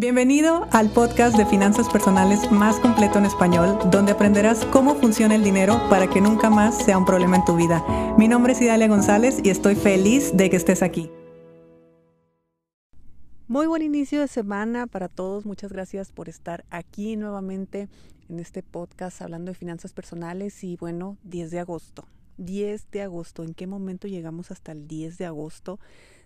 [0.00, 5.44] Bienvenido al podcast de finanzas personales más completo en español, donde aprenderás cómo funciona el
[5.44, 7.84] dinero para que nunca más sea un problema en tu vida.
[8.16, 11.10] Mi nombre es Idalia González y estoy feliz de que estés aquí.
[13.46, 15.44] Muy buen inicio de semana para todos.
[15.44, 17.90] Muchas gracias por estar aquí nuevamente
[18.30, 22.06] en este podcast hablando de finanzas personales y bueno, 10 de agosto.
[22.38, 25.78] 10 de agosto, ¿en qué momento llegamos hasta el 10 de agosto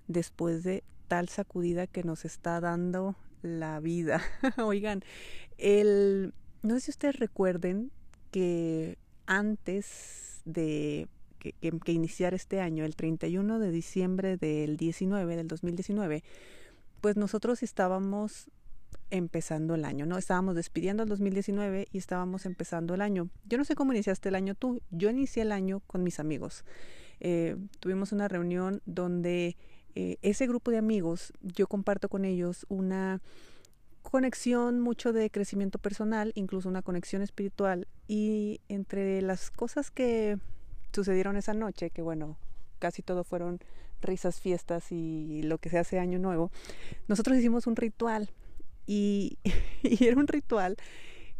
[0.06, 4.22] después de tal sacudida que nos está dando la vida.
[4.58, 5.02] Oigan,
[5.58, 7.90] el, no sé si ustedes recuerden
[8.30, 11.08] que antes de
[11.39, 16.25] que, iniciara este año, el 31 de diciembre del 19, del 2019,
[17.00, 18.50] pues nosotros estábamos
[19.11, 20.16] empezando el año, ¿no?
[20.16, 23.29] Estábamos despidiendo el 2019 y estábamos empezando el año.
[23.44, 26.64] Yo no sé cómo iniciaste el año tú, yo inicié el año con mis amigos.
[27.21, 29.57] Eh, tuvimos una reunión donde
[29.94, 33.20] eh, ese grupo de amigos, yo comparto con ellos una
[34.02, 37.86] conexión mucho de crecimiento personal, incluso una conexión espiritual.
[38.06, 40.38] Y entre las cosas que
[40.92, 42.36] sucedieron esa noche, que bueno,
[42.78, 43.60] casi todo fueron
[44.00, 46.50] risas, fiestas y lo que se hace año nuevo,
[47.08, 48.30] nosotros hicimos un ritual.
[48.86, 49.38] Y,
[49.82, 50.76] y era un ritual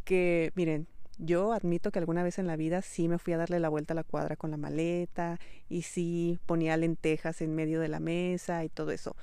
[0.05, 0.86] que, miren,
[1.19, 3.95] yo admito que alguna vez en la vida sí me fui a darle la vuelta
[3.95, 8.65] a la cuadra con la maleta y sí ponía lentejas en medio de la mesa
[8.65, 9.17] y todo eso.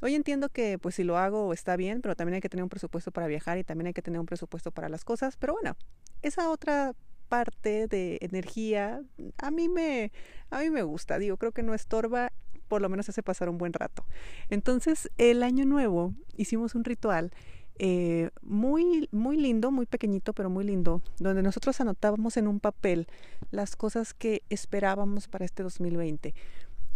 [0.00, 2.68] Hoy entiendo que pues si lo hago está bien, pero también hay que tener un
[2.68, 5.76] presupuesto para viajar y también hay que tener un presupuesto para las cosas, pero bueno,
[6.22, 6.94] esa otra
[7.28, 9.02] parte de energía
[9.38, 10.12] a mí me
[10.50, 12.32] a mí me gusta, digo, creo que no estorba,
[12.68, 14.04] por lo menos hace pasar un buen rato.
[14.50, 17.32] Entonces, el año nuevo hicimos un ritual
[17.78, 23.08] eh, muy, muy lindo, muy pequeñito, pero muy lindo, donde nosotros anotábamos en un papel
[23.50, 26.34] las cosas que esperábamos para este 2020.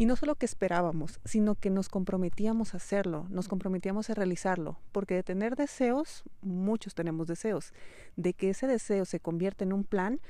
[0.00, 4.78] Y no solo que esperábamos, sino que nos comprometíamos a hacerlo, nos comprometíamos a realizarlo,
[4.92, 7.72] porque de tener deseos, muchos tenemos deseos,
[8.16, 10.20] de que ese deseo se convierta en un plan,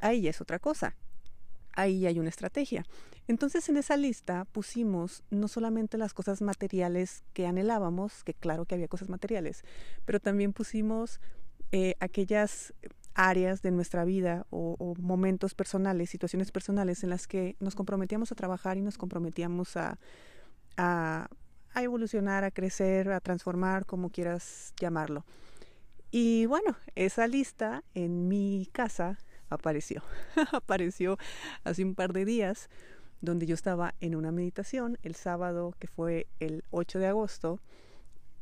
[0.00, 0.96] ahí es otra cosa
[1.72, 2.84] ahí hay una estrategia.
[3.30, 8.74] Entonces en esa lista pusimos no solamente las cosas materiales que anhelábamos, que claro que
[8.74, 9.62] había cosas materiales,
[10.04, 11.20] pero también pusimos
[11.70, 12.74] eh, aquellas
[13.14, 18.34] áreas de nuestra vida o, momentos personales, situaciones personales en las que nos comprometíamos a
[18.34, 20.00] trabajar y nos comprometíamos a,
[20.76, 21.28] a,
[21.72, 25.24] a evolucionar, a crecer, a transformar, como quieras llamarlo.
[26.10, 29.18] Y bueno, esa lista en mi casa
[29.50, 30.02] apareció.
[30.52, 31.16] apareció
[31.62, 32.68] hace un par de días
[33.20, 37.60] donde yo estaba en una meditación el sábado que fue el 8 de agosto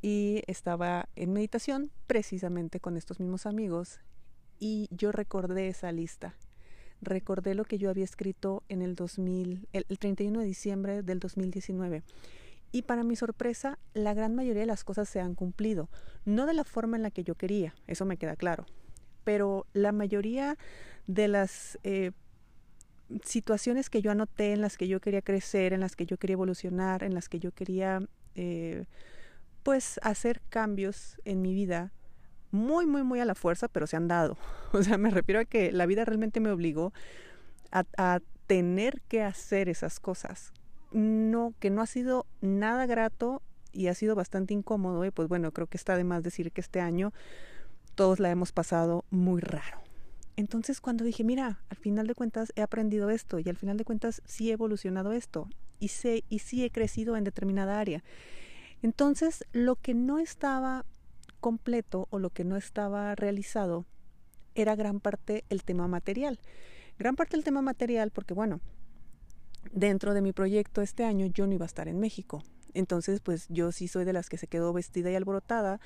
[0.00, 4.00] y estaba en meditación precisamente con estos mismos amigos
[4.60, 6.34] y yo recordé esa lista.
[7.00, 11.20] Recordé lo que yo había escrito en el 2000, el, el 31 de diciembre del
[11.20, 12.02] 2019.
[12.70, 15.88] Y para mi sorpresa, la gran mayoría de las cosas se han cumplido.
[16.24, 18.66] No de la forma en la que yo quería, eso me queda claro.
[19.24, 20.58] Pero la mayoría
[21.06, 22.12] de las eh,
[23.24, 26.34] situaciones que yo anoté, en las que yo quería crecer, en las que yo quería
[26.34, 28.00] evolucionar, en las que yo quería
[28.34, 28.84] eh,
[29.62, 31.92] pues hacer cambios en mi vida,
[32.50, 34.36] muy, muy, muy a la fuerza, pero se han dado.
[34.72, 36.92] O sea, me refiero a que la vida realmente me obligó
[37.70, 40.52] a, a tener que hacer esas cosas.
[40.92, 43.42] No, que no ha sido nada grato
[43.72, 45.04] y ha sido bastante incómodo.
[45.04, 47.12] Y pues bueno, creo que está de más decir que este año
[47.94, 49.87] todos la hemos pasado muy raro.
[50.38, 53.84] Entonces cuando dije, mira, al final de cuentas he aprendido esto y al final de
[53.84, 55.48] cuentas sí he evolucionado esto
[55.80, 58.04] y, sé, y sí he crecido en determinada área.
[58.80, 60.84] Entonces lo que no estaba
[61.40, 63.84] completo o lo que no estaba realizado
[64.54, 66.38] era gran parte el tema material.
[67.00, 68.60] Gran parte el tema material porque bueno,
[69.72, 72.44] dentro de mi proyecto este año yo no iba a estar en México.
[72.74, 75.80] Entonces pues yo sí soy de las que se quedó vestida y alborotada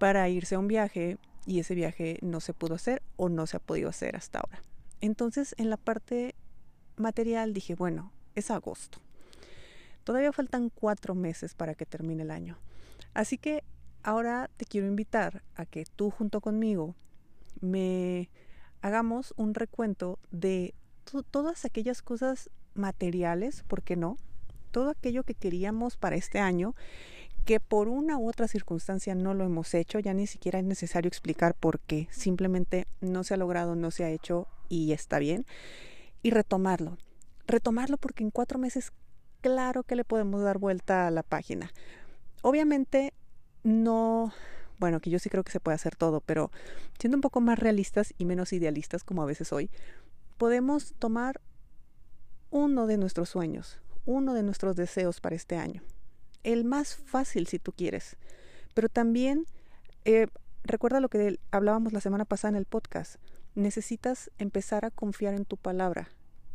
[0.00, 3.56] para irse a un viaje y ese viaje no se pudo hacer o no se
[3.56, 4.62] ha podido hacer hasta ahora.
[5.00, 6.34] Entonces, en la parte
[6.96, 8.98] material dije, bueno, es agosto.
[10.04, 12.58] Todavía faltan cuatro meses para que termine el año.
[13.14, 13.64] Así que
[14.02, 16.94] ahora te quiero invitar a que tú junto conmigo
[17.60, 18.30] me
[18.82, 20.74] hagamos un recuento de
[21.30, 24.16] todas aquellas cosas materiales, ¿por qué no?
[24.70, 26.74] Todo aquello que queríamos para este año
[27.46, 31.08] que por una u otra circunstancia no lo hemos hecho, ya ni siquiera es necesario
[31.08, 35.46] explicar por qué, simplemente no se ha logrado, no se ha hecho y está bien,
[36.24, 36.98] y retomarlo,
[37.46, 38.92] retomarlo porque en cuatro meses
[39.42, 41.70] claro que le podemos dar vuelta a la página.
[42.42, 43.12] Obviamente
[43.62, 44.32] no,
[44.78, 46.50] bueno, que yo sí creo que se puede hacer todo, pero
[46.98, 49.70] siendo un poco más realistas y menos idealistas como a veces hoy,
[50.36, 51.40] podemos tomar
[52.50, 55.84] uno de nuestros sueños, uno de nuestros deseos para este año
[56.46, 58.16] el más fácil si tú quieres,
[58.72, 59.46] pero también
[60.04, 60.28] eh,
[60.62, 63.16] recuerda lo que hablábamos la semana pasada en el podcast.
[63.56, 66.08] Necesitas empezar a confiar en tu palabra,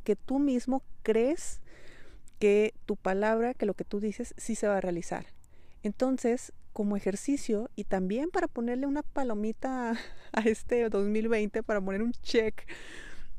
[0.06, 1.60] que tú mismo crees
[2.40, 5.26] que tu palabra, que lo que tú dices, sí se va a realizar.
[5.84, 9.92] Entonces, como ejercicio y también para ponerle una palomita
[10.32, 12.66] a este 2020, para poner un check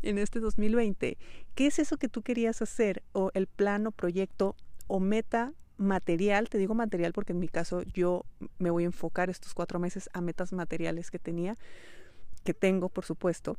[0.03, 1.17] en este 2020,
[1.55, 4.55] ¿qué es eso que tú querías hacer o el plano, proyecto
[4.87, 6.49] o meta material?
[6.49, 8.25] Te digo material porque en mi caso yo
[8.59, 11.57] me voy a enfocar estos cuatro meses a metas materiales que tenía,
[12.45, 13.57] que tengo, por supuesto,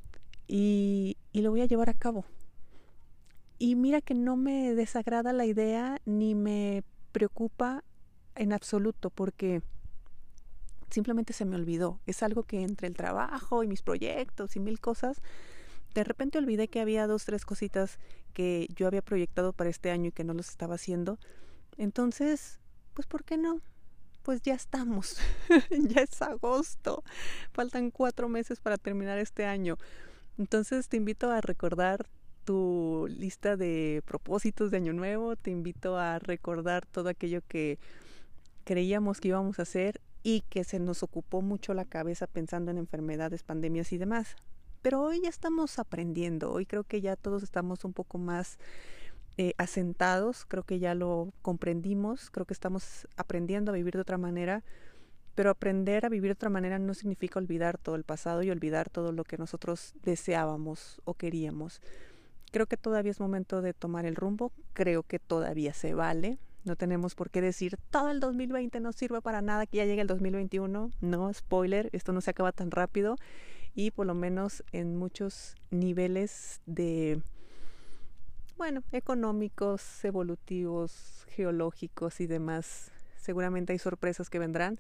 [0.48, 2.26] y, y lo voy a llevar a cabo.
[3.60, 7.84] Y mira que no me desagrada la idea ni me preocupa
[8.36, 9.62] en absoluto porque
[10.90, 12.00] simplemente se me olvidó.
[12.06, 15.22] Es algo que entre el trabajo y mis proyectos y mil cosas,
[15.94, 18.00] de repente olvidé que había dos, tres cositas
[18.34, 21.20] que yo había proyectado para este año y que no los estaba haciendo.
[21.78, 22.60] Entonces,
[22.94, 23.62] pues ¿por qué no?
[24.24, 25.18] Pues ya estamos,
[25.70, 27.04] ya es agosto,
[27.52, 29.78] faltan cuatro meses para terminar este año.
[30.38, 32.08] Entonces te invito a recordar
[32.46, 37.80] tu lista de propósitos de año nuevo, te invito a recordar todo aquello que
[38.64, 42.78] creíamos que íbamos a hacer y que se nos ocupó mucho la cabeza pensando en
[42.78, 44.36] enfermedades, pandemias y demás.
[44.82, 48.58] Pero hoy ya estamos aprendiendo, hoy creo que ya todos estamos un poco más
[49.38, 54.18] eh, asentados, creo que ya lo comprendimos, creo que estamos aprendiendo a vivir de otra
[54.18, 54.64] manera,
[55.36, 58.90] pero aprender a vivir de otra manera no significa olvidar todo el pasado y olvidar
[58.90, 61.82] todo lo que nosotros deseábamos o queríamos.
[62.52, 66.76] Creo que todavía es momento de tomar el rumbo, creo que todavía se vale, no
[66.76, 70.08] tenemos por qué decir todo el 2020 no sirve para nada, que ya llegue el
[70.08, 70.92] 2021.
[71.02, 73.18] No, spoiler, esto no se acaba tan rápido
[73.76, 77.22] y por lo menos en muchos niveles de,
[78.58, 82.92] bueno, económicos, evolutivos, geológicos y demás.
[83.16, 84.78] Seguramente hay sorpresas que vendrán.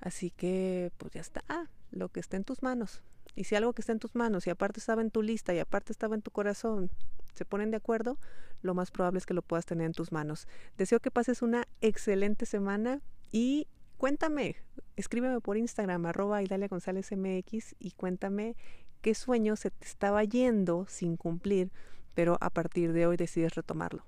[0.00, 1.42] Así que, pues ya está,
[1.90, 3.02] lo que está en tus manos.
[3.34, 5.58] Y si algo que está en tus manos y aparte estaba en tu lista y
[5.58, 6.90] aparte estaba en tu corazón,
[7.34, 8.18] se ponen de acuerdo,
[8.62, 10.48] lo más probable es que lo puedas tener en tus manos.
[10.76, 13.00] Deseo que pases una excelente semana
[13.30, 14.56] y cuéntame,
[14.96, 18.56] escríbeme por Instagram, arroba Idalia González MX y cuéntame
[19.02, 21.70] qué sueño se te estaba yendo sin cumplir,
[22.18, 24.02] pero a partir de hoy decides retomarlo.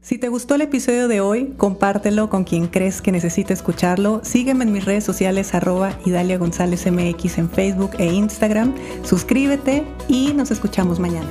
[0.00, 4.22] Si te gustó el episodio de hoy, compártelo con quien crees que necesite escucharlo.
[4.24, 8.74] Sígueme en mis redes sociales arroba Idalia González MX en Facebook e Instagram.
[9.02, 11.28] Suscríbete y nos escuchamos mañana.